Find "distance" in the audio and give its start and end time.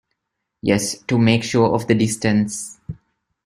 1.93-2.79